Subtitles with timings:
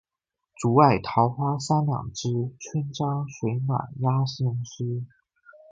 [0.55, 5.05] 竹外桃花三两枝，春江水暖鸭先知。